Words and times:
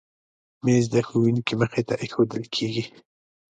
مېز 0.63 0.85
د 0.93 0.95
ښوونکي 1.07 1.53
مخې 1.61 1.81
ته 1.87 1.93
ایښودل 2.03 2.43
کېږي. 2.55 2.85